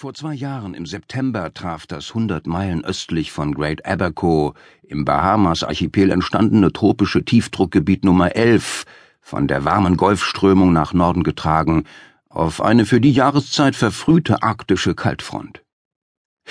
Vor 0.00 0.14
zwei 0.14 0.32
Jahren 0.32 0.74
im 0.74 0.86
September 0.86 1.52
traf 1.52 1.84
das 1.84 2.10
100 2.10 2.46
Meilen 2.46 2.84
östlich 2.84 3.32
von 3.32 3.52
Great 3.52 3.84
Aberco 3.84 4.54
im 4.84 5.04
Bahamas-Archipel 5.04 6.12
entstandene 6.12 6.72
tropische 6.72 7.24
Tiefdruckgebiet 7.24 8.04
Nummer 8.04 8.36
11, 8.36 8.84
von 9.20 9.48
der 9.48 9.64
warmen 9.64 9.96
Golfströmung 9.96 10.72
nach 10.72 10.92
Norden 10.92 11.24
getragen, 11.24 11.82
auf 12.28 12.62
eine 12.62 12.86
für 12.86 13.00
die 13.00 13.10
Jahreszeit 13.10 13.74
verfrühte 13.74 14.44
arktische 14.44 14.94
Kaltfront. 14.94 15.64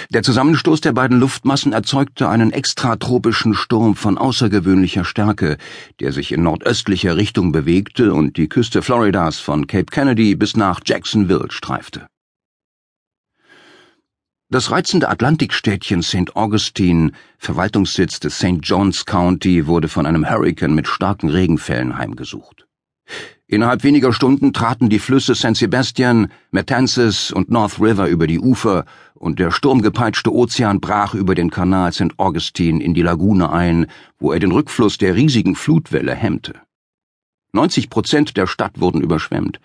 Der 0.09 0.23
Zusammenstoß 0.23 0.81
der 0.81 0.91
beiden 0.91 1.17
Luftmassen 1.17 1.71
erzeugte 1.71 2.27
einen 2.27 2.51
extratropischen 2.51 3.53
Sturm 3.53 3.95
von 3.95 4.17
außergewöhnlicher 4.17 5.05
Stärke, 5.05 5.55
der 6.01 6.11
sich 6.11 6.33
in 6.33 6.43
nordöstlicher 6.43 7.15
Richtung 7.15 7.53
bewegte 7.53 8.13
und 8.13 8.35
die 8.35 8.49
Küste 8.49 8.81
Floridas 8.81 9.39
von 9.39 9.67
Cape 9.67 9.85
Kennedy 9.85 10.35
bis 10.35 10.57
nach 10.57 10.81
Jacksonville 10.85 11.49
streifte. 11.49 12.07
Das 14.49 14.71
reizende 14.71 15.09
Atlantikstädtchen 15.09 16.01
St. 16.01 16.37
Augustine, 16.37 17.11
Verwaltungssitz 17.37 18.21
des 18.21 18.37
St. 18.37 18.59
John's 18.61 19.05
County, 19.05 19.67
wurde 19.67 19.89
von 19.89 20.05
einem 20.05 20.29
Hurrikan 20.29 20.73
mit 20.73 20.87
starken 20.87 21.27
Regenfällen 21.27 21.97
heimgesucht. 21.97 22.65
Innerhalb 23.47 23.83
weniger 23.83 24.13
Stunden 24.13 24.53
traten 24.53 24.87
die 24.87 24.99
Flüsse 24.99 25.35
St. 25.35 25.57
Sebastian, 25.57 26.31
Matanzas 26.51 27.33
und 27.33 27.51
North 27.51 27.81
River 27.81 28.07
über 28.07 28.25
die 28.25 28.39
Ufer 28.39 28.85
und 29.15 29.37
der 29.39 29.51
sturmgepeitschte 29.51 30.33
Ozean 30.33 30.79
brach 30.79 31.13
über 31.13 31.35
den 31.35 31.49
Kanal 31.49 31.91
St. 31.91 32.17
Augustine 32.17 32.81
in 32.81 32.93
die 32.93 33.01
Lagune 33.01 33.51
ein, 33.51 33.87
wo 34.17 34.31
er 34.31 34.39
den 34.39 34.53
Rückfluss 34.53 34.97
der 34.97 35.15
riesigen 35.15 35.57
Flutwelle 35.57 36.15
hemmte. 36.15 36.53
90 37.51 37.89
Prozent 37.89 38.37
der 38.37 38.47
Stadt 38.47 38.79
wurden 38.79 39.01
überschwemmt. 39.01 39.59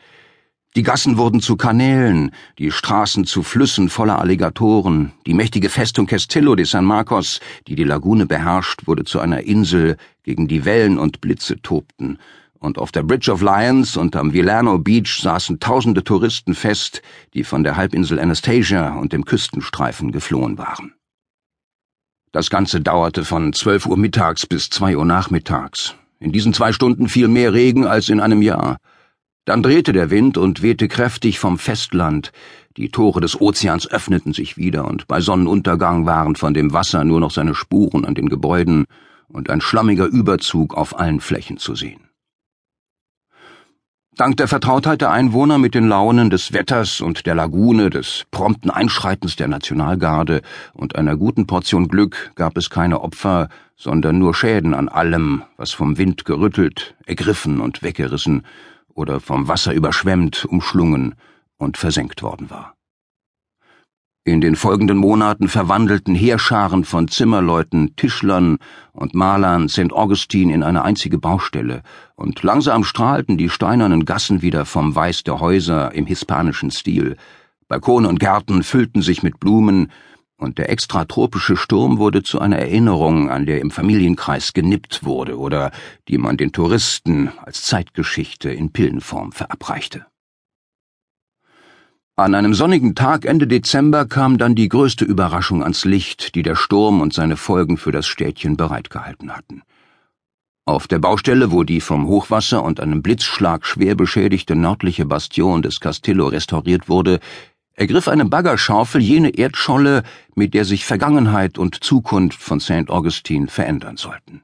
Die 0.75 0.83
Gassen 0.83 1.19
wurden 1.19 1.43
zu 1.43 1.57
Kanälen, 1.57 2.31
die 2.59 2.71
Straßen 2.71 3.27
zu 3.27 3.43
Flüssen 3.43 3.91
voller 3.91 4.19
Alligatoren, 4.19 5.13
die 5.27 5.35
mächtige 5.35 5.69
Festung 5.69 6.07
Castillo 6.07 6.55
de 6.55 6.65
San 6.65 6.87
Marcos, 6.87 7.41
die 7.67 7.75
die 7.75 7.85
Lagune 7.85 8.25
beherrscht, 8.25 8.87
wurde 8.87 9.05
zu 9.05 9.21
einer 9.21 9.43
Insel, 9.43 9.99
gegen 10.23 10.49
die 10.49 10.65
Wellen 10.65 10.99
und 10.99 11.21
Blitze 11.21 11.61
tobten, 11.61 12.19
und 12.59 12.79
auf 12.79 12.91
der 12.91 13.03
Bridge 13.03 13.31
of 13.31 13.43
Lions 13.43 13.99
und 13.99 14.17
am 14.17 14.33
Villano 14.33 14.79
Beach 14.79 15.21
saßen 15.21 15.61
tausende 15.61 16.05
Touristen 16.05 16.55
fest, 16.55 17.03
die 17.35 17.45
von 17.45 17.65
der 17.65 17.77
Halbinsel 17.77 18.19
Anastasia 18.19 18.95
und 18.95 19.13
dem 19.13 19.27
Küstenstreifen 19.27 20.11
geflohen 20.11 20.57
waren. 20.57 20.95
Das 22.31 22.49
Ganze 22.49 22.81
dauerte 22.81 23.27
von 23.27 23.53
zwölf 23.53 23.85
Uhr 23.85 23.99
mittags 23.99 24.47
bis 24.47 24.71
zwei 24.71 24.97
Uhr 24.97 25.05
nachmittags. 25.05 25.97
In 26.19 26.33
diesen 26.33 26.55
zwei 26.55 26.73
Stunden 26.73 27.11
fiel 27.11 27.29
mehr 27.29 27.53
Regen 27.53 27.87
als 27.87 28.09
in 28.09 28.21
einem 28.21 28.41
Jahr. 28.41 28.79
Dann 29.45 29.63
drehte 29.63 29.93
der 29.93 30.11
Wind 30.11 30.39
und 30.39 30.63
wehte 30.63 30.87
kräftig 30.87 31.41
vom 31.41 31.59
Festland, 31.59 32.31
die 32.77 32.91
Tore 32.91 33.21
des 33.21 33.41
Ozeans 33.41 33.91
öffneten 33.91 34.33
sich 34.33 34.57
wieder, 34.57 34.87
und 34.87 35.09
bei 35.09 35.21
Sonnenuntergang 35.21 36.07
waren 36.07 36.37
von 36.37 36.55
dem 36.55 36.73
Wasser 36.73 37.03
nur 37.05 37.19
noch 37.19 37.33
seine 37.33 37.55
Spuren 37.55 38.05
an 38.05 38.15
den 38.15 38.29
Gebäuden 38.29 38.87
und 39.29 39.51
ein 39.51 39.61
schlammiger 39.61 40.07
Überzug 40.07 40.75
auf 40.75 40.99
allen 40.99 41.21
Flächen 41.21 41.59
zu 41.59 41.75
sehen. 41.75 42.09
Dank 44.15 44.37
der 44.37 44.47
Vertrautheit 44.47 45.01
der 45.01 45.11
Einwohner 45.11 45.57
mit 45.59 45.75
den 45.75 45.89
Launen 45.89 46.29
des 46.29 46.53
Wetters 46.53 47.01
und 47.01 47.25
der 47.25 47.35
Lagune, 47.35 47.89
des 47.89 48.25
prompten 48.31 48.71
Einschreitens 48.71 49.37
der 49.37 49.49
Nationalgarde 49.49 50.43
und 50.75 50.97
einer 50.97 51.17
guten 51.17 51.47
Portion 51.47 51.89
Glück 51.89 52.33
gab 52.35 52.59
es 52.59 52.69
keine 52.69 53.01
Opfer, 53.01 53.49
sondern 53.75 54.19
nur 54.19 54.35
Schäden 54.35 54.75
an 54.75 54.89
allem, 54.89 55.43
was 55.57 55.73
vom 55.73 55.97
Wind 55.97 56.27
gerüttelt, 56.27 56.95
ergriffen 57.07 57.59
und 57.59 57.83
weggerissen 57.83 58.45
oder 58.95 59.21
vom 59.21 59.49
Wasser 59.49 59.73
überschwemmt, 59.73 60.45
umschlungen 60.45 61.15
und 61.57 61.77
versenkt 61.77 62.23
worden 62.23 62.51
war. 62.51 62.75
In 64.25 64.41
den 64.41 64.55
folgenden 64.55 64.99
Monaten 64.99 65.49
verwandelten 65.49 66.15
Heerscharen 66.15 66.85
von 66.85 67.09
Zimmerleuten, 67.09 67.97
Tischlern 67.97 68.59
und 68.93 69.17
Malern 69.17 69.69
St. 69.69 69.93
Augustin 69.93 70.49
in 70.49 70.63
eine 70.63 70.85
einzige 70.85 71.19
Baustelle, 71.19 71.83
und 72.15 72.41
langsam 72.45 72.85
strahlten 72.85 73.37
die 73.37 73.49
steinernen 73.49 74.05
Gassen 74.05 74.41
wieder 74.41 74.65
vom 74.65 74.95
Weiß 74.95 75.25
der 75.25 75.41
Häuser 75.41 75.93
im 75.93 76.07
hispanischen 76.07 76.71
Stil. 76.71 77.17
Balkone 77.67 78.09
und 78.09 78.21
Gärten 78.21 78.63
füllten 78.63 79.03
sich 79.03 79.25
mit 79.25 79.41
Blumen, 79.41 79.91
und 80.37 80.59
der 80.59 80.71
extratropische 80.71 81.57
Sturm 81.57 81.99
wurde 81.99 82.23
zu 82.23 82.41
einer 82.41 82.59
Erinnerung, 82.59 83.31
an 83.31 83.47
der 83.47 83.61
im 83.61 83.71
Familienkreis 83.71 84.53
genippt 84.53 85.05
wurde 85.05 85.39
oder 85.39 85.71
die 86.09 86.19
man 86.19 86.37
den 86.37 86.53
Touristen 86.53 87.31
als 87.45 87.63
Zeitgeschichte 87.63 88.51
in 88.51 88.73
Pillenform 88.73 89.33
verabreichte. 89.33 90.07
An 92.15 92.35
einem 92.35 92.53
sonnigen 92.53 92.95
Tag 92.95 93.25
Ende 93.25 93.47
Dezember 93.47 94.05
kam 94.05 94.37
dann 94.37 94.55
die 94.55 94.69
größte 94.69 95.05
Überraschung 95.05 95.63
ans 95.63 95.87
Licht, 95.87 96.35
die 96.35 96.43
der 96.43 96.57
Sturm 96.57 97.01
und 97.01 97.15
seine 97.15 97.39
Folgen 97.39 97.79
für 97.79 97.91
das 97.91 98.07
Städtchen 98.07 98.59
bereitgehalten 98.59 99.35
hatten. 99.35 99.63
Auf 100.65 100.87
der 100.87 101.01
Baustelle, 101.01 101.51
wo 101.51 101.65
die 101.65 101.81
vom 101.81 102.07
Hochwasser 102.07 102.63
und 102.63 102.79
einem 102.79 103.03
Blitzschlag 103.03 103.67
schwer 103.67 103.97
beschädigte 103.97 104.55
nördliche 104.55 105.07
Bastion 105.07 105.63
des 105.63 105.81
Castillo 105.81 106.29
restauriert 106.29 106.89
wurde, 106.89 107.19
ergriff 107.75 108.09
eine 108.09 108.25
Baggerschaufel 108.25 109.01
jene 109.01 109.31
Erdscholle, 109.31 110.03
mit 110.35 110.55
der 110.55 110.65
sich 110.65 110.85
Vergangenheit 110.85 111.59
und 111.59 111.83
Zukunft 111.83 112.41
von 112.41 112.61
St. 112.61 112.89
Augustine 112.89 113.49
verändern 113.49 113.97
sollten. 113.97 114.43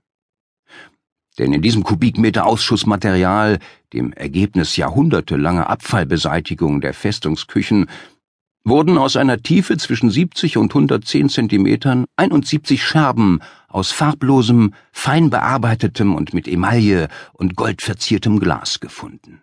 Denn 1.38 1.52
in 1.52 1.62
diesem 1.62 1.84
Kubikmeter 1.84 2.46
Ausschussmaterial, 2.46 3.58
dem 3.92 4.12
Ergebnis 4.12 4.76
jahrhundertelanger 4.76 5.70
Abfallbeseitigung 5.70 6.80
der 6.80 6.94
Festungsküchen, 6.94 7.86
wurden 8.64 8.98
aus 8.98 9.16
einer 9.16 9.40
Tiefe 9.40 9.76
zwischen 9.76 10.10
70 10.10 10.56
und 10.56 10.70
110 10.70 11.28
Zentimetern 11.28 12.06
71 12.16 12.82
Scherben 12.82 13.40
aus 13.68 13.92
farblosem, 13.92 14.74
fein 14.92 15.30
bearbeitetem 15.30 16.14
und 16.14 16.34
mit 16.34 16.48
Emaille 16.48 17.08
und 17.32 17.56
Gold 17.56 17.82
verziertem 17.82 18.40
Glas 18.40 18.80
gefunden. 18.80 19.42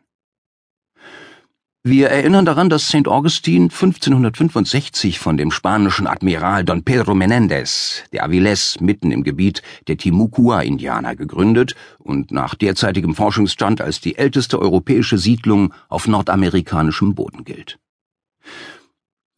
Wir 1.88 2.08
erinnern 2.08 2.46
daran, 2.46 2.68
dass 2.68 2.88
St. 2.88 3.08
Augustin 3.08 3.66
1565 3.66 5.20
von 5.20 5.38
dem 5.38 5.52
spanischen 5.52 6.08
Admiral 6.08 6.64
Don 6.64 6.82
Pedro 6.82 7.14
Menéndez 7.14 8.02
de 8.12 8.22
Avilés 8.22 8.82
mitten 8.82 9.12
im 9.12 9.22
Gebiet 9.22 9.62
der 9.88 9.96
Timucua-Indianer 9.96 11.16
gegründet 11.16 11.76
und 12.00 12.32
nach 12.32 12.56
derzeitigem 12.56 13.14
Forschungsstand 13.14 13.82
als 13.82 14.02
die 14.02 14.18
älteste 14.18 14.60
europäische 14.60 15.20
Siedlung 15.20 15.76
auf 15.88 16.08
nordamerikanischem 16.08 17.14
Boden 17.14 17.44
gilt. 17.44 17.78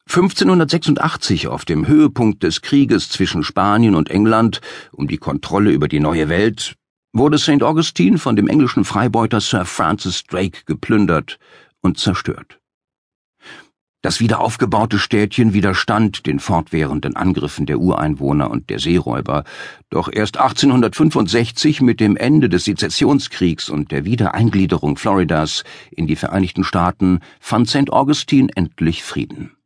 1586 0.07 1.49
auf 1.49 1.65
dem 1.65 1.85
Höhepunkt 1.85 2.43
des 2.43 2.61
Krieges 2.61 3.09
zwischen 3.09 3.43
Spanien 3.43 3.93
und 3.93 4.09
England 4.09 4.61
um 4.93 5.09
die 5.09 5.17
Kontrolle 5.17 5.71
über 5.71 5.89
die 5.89 5.99
neue 5.99 6.29
Welt 6.29 6.75
wurde 7.11 7.39
St. 7.39 7.61
Augustin 7.61 8.17
von 8.17 8.35
dem 8.35 8.47
englischen 8.47 8.85
Freibeuter 8.85 9.41
Sir 9.41 9.65
Francis 9.65 10.23
Drake 10.23 10.59
geplündert 10.65 11.39
und 11.87 11.97
zerstört. 11.97 12.59
Das 14.03 14.19
wiederaufgebaute 14.19 14.99
Städtchen 14.99 15.53
widerstand 15.53 16.27
den 16.27 16.39
fortwährenden 16.39 17.15
Angriffen 17.15 17.65
der 17.65 17.79
Ureinwohner 17.79 18.51
und 18.51 18.69
der 18.69 18.79
Seeräuber, 18.79 19.43
doch 19.89 20.07
erst 20.11 20.37
1865 20.37 21.81
mit 21.81 21.99
dem 21.99 22.15
Ende 22.15 22.47
des 22.47 22.65
Sezessionskriegs 22.65 23.69
und 23.69 23.91
der 23.91 24.05
Wiedereingliederung 24.05 24.97
Floridas 24.97 25.63
in 25.89 26.05
die 26.05 26.15
Vereinigten 26.15 26.63
Staaten 26.63 27.21
fand 27.39 27.69
St. 27.69 27.91
Augustine 27.91 28.49
endlich 28.55 29.03
Frieden. 29.03 29.57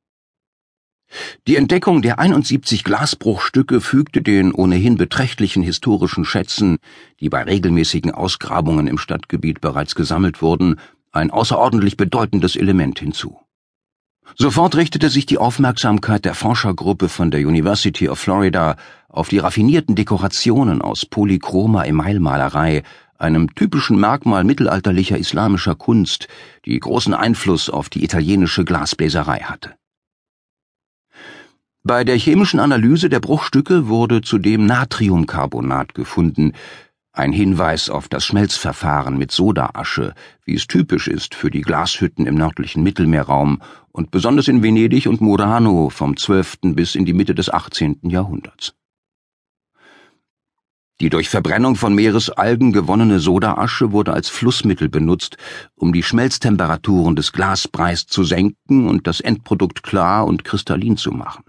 Die 1.46 1.58
Entdeckung 1.58 2.02
der 2.02 2.20
71 2.20 2.86
Glasbruchstücke 2.86 3.82
fügte 3.82 4.22
den 4.22 4.54
ohnehin 4.54 4.96
beträchtlichen 4.96 5.62
historischen 5.62 6.24
Schätzen, 6.24 6.78
die 7.20 7.28
bei 7.28 7.44
regelmäßigen 7.44 8.12
Ausgrabungen 8.12 8.88
im 8.88 8.98
Stadtgebiet 8.98 9.60
bereits 9.60 9.94
gesammelt 9.94 10.42
wurden, 10.42 10.78
ein 11.12 11.32
außerordentlich 11.32 11.98
bedeutendes 11.98 12.56
Element 12.56 13.00
hinzu. 13.00 13.40
Sofort 14.36 14.76
richtete 14.76 15.10
sich 15.10 15.26
die 15.26 15.38
Aufmerksamkeit 15.38 16.24
der 16.26 16.36
Forschergruppe 16.36 17.10
von 17.10 17.32
der 17.32 17.42
University 17.42 18.08
of 18.08 18.20
Florida 18.20 18.78
auf 19.10 19.28
die 19.28 19.40
raffinierten 19.40 19.96
Dekorationen 19.96 20.82
aus 20.82 21.06
polychromer 21.06 21.86
Emailmalerei, 21.86 22.84
einem 23.18 23.54
typischen 23.54 24.00
Merkmal 24.00 24.44
mittelalterlicher 24.44 25.18
islamischer 25.18 25.76
Kunst, 25.76 26.28
die 26.66 26.80
großen 26.80 27.14
Einfluss 27.14 27.70
auf 27.70 27.90
die 27.90 28.04
italienische 28.04 28.64
Glasbläserei 28.64 29.40
hatte. 29.40 29.76
Bei 31.84 32.04
der 32.04 32.16
chemischen 32.16 32.60
Analyse 32.60 33.10
der 33.10 33.20
Bruchstücke 33.20 33.88
wurde 33.88 34.22
zudem 34.22 34.66
Natriumcarbonat 34.66 35.94
gefunden, 35.96 36.54
ein 37.14 37.34
Hinweis 37.34 37.90
auf 37.90 38.08
das 38.08 38.26
Schmelzverfahren 38.26 39.18
mit 39.18 39.32
Sodaasche, 39.32 40.14
wie 40.46 40.56
es 40.56 40.68
typisch 40.68 41.08
ist 41.08 41.36
für 41.36 41.52
die 41.52 41.62
Glashütten 41.62 42.26
im 42.26 42.36
nördlichen 42.36 42.84
Mittelmeerraum 42.84 43.62
und 43.92 44.12
besonders 44.12 44.48
in 44.48 44.64
Venedig 44.64 45.08
und 45.08 45.20
Murano 45.20 45.90
vom 45.90 46.16
12. 46.16 46.60
bis 46.74 46.96
in 46.96 47.06
die 47.06 47.14
Mitte 47.14 47.36
des 47.36 47.50
18. 47.50 48.00
Jahrhunderts. 48.04 48.74
Die 51.02 51.10
durch 51.10 51.30
Verbrennung 51.30 51.76
von 51.76 51.96
Meeresalgen 51.96 52.72
gewonnene 52.72 53.20
Sodaasche 53.20 53.92
wurde 53.92 54.14
als 54.14 54.30
Flussmittel 54.30 54.88
benutzt, 54.88 55.36
um 55.76 55.94
die 55.94 56.04
Schmelztemperaturen 56.04 57.16
des 57.16 57.34
Glasbreis 57.34 58.06
zu 58.06 58.24
senken 58.24 58.88
und 58.88 59.08
das 59.08 59.20
Endprodukt 59.20 59.84
klar 59.84 60.28
und 60.28 60.44
kristallin 60.44 60.98
zu 60.98 61.12
machen. 61.12 61.44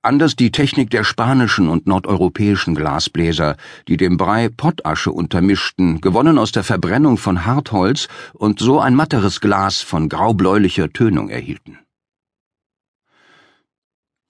Anders 0.00 0.36
die 0.36 0.52
Technik 0.52 0.90
der 0.90 1.02
spanischen 1.02 1.68
und 1.68 1.88
nordeuropäischen 1.88 2.76
Glasbläser, 2.76 3.56
die 3.88 3.96
dem 3.96 4.16
Brei 4.16 4.48
Pottasche 4.48 5.10
untermischten, 5.10 6.00
gewonnen 6.00 6.38
aus 6.38 6.52
der 6.52 6.62
Verbrennung 6.62 7.18
von 7.18 7.44
Hartholz 7.44 8.06
und 8.32 8.60
so 8.60 8.78
ein 8.78 8.94
matteres 8.94 9.40
Glas 9.40 9.82
von 9.82 10.08
graubläulicher 10.08 10.92
Tönung 10.92 11.30
erhielten. 11.30 11.78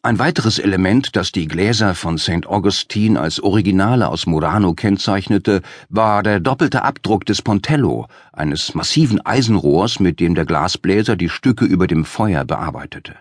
Ein 0.01 0.19
weiteres 0.19 0.59
Element, 0.59 1.17
das 1.17 1.33
die 1.33 1.47
Gläser 1.47 1.95
von 1.95 2.17
St. 2.17 2.47
Augustine 2.47 3.21
als 3.21 3.39
Originale 3.43 4.09
aus 4.09 4.25
Murano 4.27 4.73
kennzeichnete, 4.73 5.61
war 5.91 6.23
der 6.23 6.41
doppelte 6.41 6.83
Abdruck 6.83 7.27
des 7.27 7.43
Pontello, 7.43 8.07
eines 8.33 8.75
massiven 8.75 9.21
Eisenrohrs, 9.27 10.01
mit 10.01 10.19
dem 10.19 10.35
der 10.35 10.47
Glasbläser 10.47 11.15
die 11.17 11.29
Stücke 11.29 11.67
über 11.67 11.87
dem 11.87 12.07
Feuer 12.07 12.47
bearbeitete. 12.47 13.17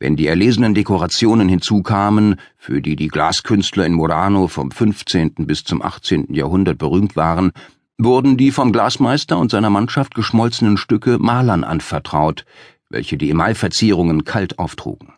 Wenn 0.00 0.14
die 0.14 0.28
erlesenen 0.28 0.74
Dekorationen 0.74 1.48
hinzukamen, 1.48 2.36
für 2.56 2.80
die 2.80 2.94
die 2.94 3.08
Glaskünstler 3.08 3.84
in 3.84 3.94
Murano 3.94 4.46
vom 4.46 4.70
15. 4.70 5.34
bis 5.46 5.64
zum 5.64 5.82
18. 5.82 6.32
Jahrhundert 6.32 6.78
berühmt 6.78 7.16
waren, 7.16 7.50
wurden 7.98 8.36
die 8.36 8.52
vom 8.52 8.70
Glasmeister 8.70 9.36
und 9.38 9.50
seiner 9.50 9.70
Mannschaft 9.70 10.14
geschmolzenen 10.14 10.76
Stücke 10.76 11.18
Malern 11.18 11.64
anvertraut, 11.64 12.44
welche 12.88 13.18
die 13.18 13.30
Emailverzierungen 13.30 14.22
kalt 14.22 14.60
auftrugen. 14.60 15.14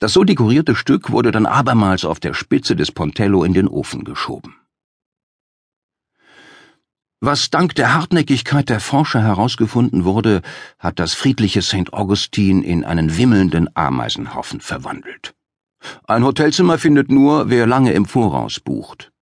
Das 0.00 0.14
so 0.14 0.24
dekorierte 0.24 0.74
Stück 0.74 1.10
wurde 1.10 1.30
dann 1.30 1.46
abermals 1.46 2.04
auf 2.04 2.18
der 2.18 2.34
Spitze 2.34 2.74
des 2.74 2.90
Pontello 2.90 3.44
in 3.44 3.54
den 3.54 3.68
Ofen 3.68 4.02
geschoben. 4.02 4.56
Was 7.22 7.50
dank 7.50 7.74
der 7.74 7.92
Hartnäckigkeit 7.92 8.70
der 8.70 8.80
Forscher 8.80 9.20
herausgefunden 9.20 10.06
wurde, 10.06 10.40
hat 10.78 10.98
das 10.98 11.12
friedliche 11.12 11.60
St. 11.60 11.92
Augustin 11.92 12.62
in 12.62 12.82
einen 12.82 13.18
wimmelnden 13.18 13.68
Ameisenhaufen 13.76 14.62
verwandelt. 14.62 15.34
Ein 16.06 16.24
Hotelzimmer 16.24 16.78
findet 16.78 17.10
nur, 17.10 17.50
wer 17.50 17.66
lange 17.66 17.92
im 17.92 18.06
Voraus 18.06 18.58
bucht. 18.58 19.12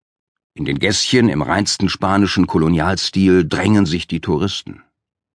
In 0.54 0.64
den 0.64 0.78
Gässchen 0.78 1.28
im 1.28 1.42
reinsten 1.42 1.88
spanischen 1.88 2.46
Kolonialstil 2.46 3.48
drängen 3.48 3.84
sich 3.84 4.06
die 4.06 4.20
Touristen. 4.20 4.84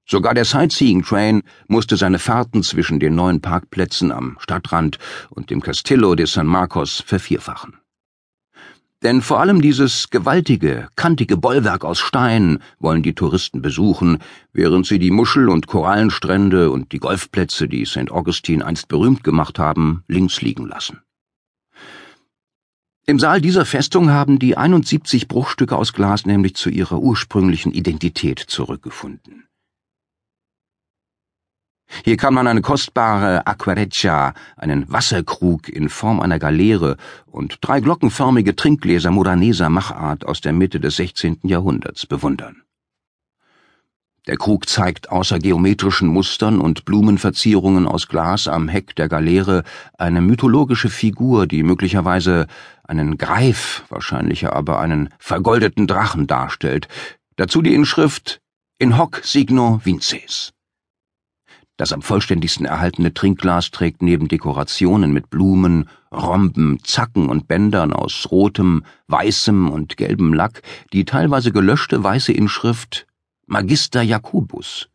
Sogar 0.05 0.33
der 0.33 0.45
Sightseeing 0.45 1.03
Train 1.03 1.43
musste 1.67 1.97
seine 1.97 2.19
Fahrten 2.19 2.63
zwischen 2.63 3.01
den 3.01 3.13
neuen 3.15 3.41
Parkplätzen 3.41 4.09
am 4.09 4.37
Stadtrand 4.39 4.99
und 5.29 5.49
dem 5.49 5.61
Castillo 5.61 6.15
de 6.15 6.27
San 6.27 6.47
Marcos 6.47 7.03
vervierfachen. 7.05 7.82
Denn 9.03 9.21
vor 9.21 9.41
allem 9.41 9.61
dieses 9.61 10.09
gewaltige, 10.09 10.87
kantige 10.95 11.35
Bollwerk 11.35 11.83
aus 11.83 11.99
Stein 11.99 12.59
wollen 12.79 13.03
die 13.03 13.13
Touristen 13.13 13.61
besuchen, 13.61 14.19
während 14.53 14.85
sie 14.87 14.97
die 14.97 15.11
Muschel- 15.11 15.49
und 15.49 15.67
Korallenstrände 15.67 16.71
und 16.71 16.93
die 16.93 16.99
Golfplätze, 16.99 17.67
die 17.67 17.85
St. 17.85 18.11
Augustine 18.11 18.65
einst 18.65 18.87
berühmt 18.87 19.25
gemacht 19.25 19.59
haben, 19.59 20.05
links 20.07 20.41
liegen 20.41 20.67
lassen. 20.67 21.01
Im 23.05 23.19
Saal 23.19 23.41
dieser 23.41 23.65
Festung 23.65 24.11
haben 24.11 24.39
die 24.39 24.55
71 24.55 25.27
Bruchstücke 25.27 25.75
aus 25.75 25.91
Glas 25.91 26.25
nämlich 26.25 26.55
zu 26.55 26.69
ihrer 26.69 26.99
ursprünglichen 26.99 27.73
Identität 27.73 28.39
zurückgefunden. 28.39 29.43
Hier 32.03 32.17
kann 32.17 32.33
man 32.33 32.47
eine 32.47 32.61
kostbare 32.61 33.45
Aquareccia, 33.45 34.33
einen 34.57 34.91
Wasserkrug 34.91 35.69
in 35.69 35.89
Form 35.89 36.19
einer 36.19 36.39
Galeere 36.39 36.97
und 37.25 37.59
drei 37.61 37.79
glockenförmige 37.79 38.55
Trinkgläser 38.55 39.11
moderneser 39.11 39.69
Machart 39.69 40.25
aus 40.25 40.41
der 40.41 40.53
Mitte 40.53 40.79
des 40.79 40.95
16. 40.97 41.39
Jahrhunderts 41.43 42.05
bewundern. 42.05 42.63
Der 44.25 44.37
Krug 44.37 44.69
zeigt 44.69 45.11
außer 45.11 45.37
geometrischen 45.37 46.07
Mustern 46.07 46.61
und 46.61 46.85
Blumenverzierungen 46.85 47.85
aus 47.85 48.07
Glas 48.07 48.47
am 48.47 48.69
Heck 48.69 48.95
der 48.95 49.09
Galeere 49.09 49.63
eine 49.97 50.21
mythologische 50.21 50.89
Figur, 50.89 51.45
die 51.45 51.61
möglicherweise 51.61 52.47
einen 52.85 53.17
Greif, 53.17 53.83
wahrscheinlich 53.89 54.47
aber 54.47 54.79
einen 54.79 55.09
vergoldeten 55.19 55.87
Drachen 55.87 56.25
darstellt. 56.25 56.87
Dazu 57.35 57.61
die 57.61 57.73
Inschrift 57.73 58.39
In 58.79 58.97
hoc 58.97 59.21
signo 59.23 59.81
vinces. 59.83 60.53
Das 61.77 61.91
am 61.91 62.03
vollständigsten 62.03 62.65
erhaltene 62.65 63.13
Trinkglas 63.13 63.71
trägt 63.71 64.03
neben 64.03 64.27
Dekorationen 64.27 65.11
mit 65.11 65.31
Blumen, 65.31 65.89
Romben, 66.11 66.77
Zacken 66.83 67.29
und 67.29 67.47
Bändern 67.47 67.93
aus 67.93 68.27
rotem, 68.29 68.83
weißem 69.07 69.69
und 69.69 69.97
gelbem 69.97 70.33
Lack 70.33 70.61
die 70.93 71.03
teilweise 71.03 71.51
gelöschte 71.51 72.03
weiße 72.03 72.31
Inschrift 72.31 73.07
Magister 73.47 74.03
Jacobus. 74.03 74.89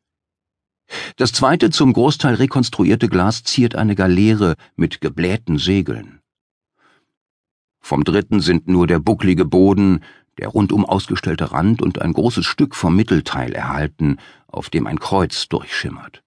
Das 1.16 1.32
zweite 1.32 1.70
zum 1.70 1.92
Großteil 1.92 2.36
rekonstruierte 2.36 3.08
Glas 3.08 3.42
ziert 3.42 3.74
eine 3.74 3.94
Galeere 3.94 4.54
mit 4.76 5.00
geblähten 5.00 5.58
Segeln. 5.58 6.20
Vom 7.80 8.04
dritten 8.04 8.40
sind 8.40 8.68
nur 8.68 8.86
der 8.86 8.98
bucklige 9.00 9.44
Boden, 9.44 10.04
der 10.38 10.48
rundum 10.48 10.84
ausgestellte 10.84 11.52
Rand 11.52 11.82
und 11.82 12.00
ein 12.00 12.12
großes 12.12 12.46
Stück 12.46 12.76
vom 12.76 12.94
Mittelteil 12.94 13.52
erhalten, 13.52 14.18
auf 14.46 14.70
dem 14.70 14.86
ein 14.86 15.00
Kreuz 15.00 15.48
durchschimmert. 15.48 16.22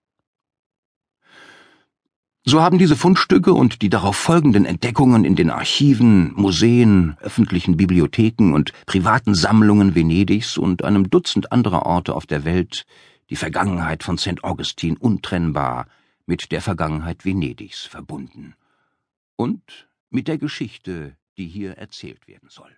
So 2.43 2.59
haben 2.59 2.79
diese 2.79 2.95
Fundstücke 2.95 3.53
und 3.53 3.83
die 3.83 3.89
darauf 3.89 4.15
folgenden 4.15 4.65
Entdeckungen 4.65 5.25
in 5.25 5.35
den 5.35 5.51
Archiven, 5.51 6.33
Museen, 6.33 7.15
öffentlichen 7.21 7.77
Bibliotheken 7.77 8.53
und 8.53 8.73
privaten 8.87 9.35
Sammlungen 9.35 9.93
Venedigs 9.93 10.57
und 10.57 10.83
einem 10.83 11.11
Dutzend 11.11 11.51
anderer 11.51 11.85
Orte 11.85 12.15
auf 12.15 12.25
der 12.25 12.43
Welt 12.43 12.87
die 13.29 13.35
Vergangenheit 13.35 14.01
von 14.01 14.17
St. 14.17 14.43
Augustin 14.43 14.97
untrennbar 14.97 15.85
mit 16.25 16.51
der 16.51 16.61
Vergangenheit 16.61 17.25
Venedigs 17.25 17.85
verbunden 17.85 18.55
und 19.35 19.87
mit 20.09 20.27
der 20.27 20.39
Geschichte, 20.39 21.15
die 21.37 21.47
hier 21.47 21.77
erzählt 21.77 22.27
werden 22.27 22.49
soll. 22.49 22.75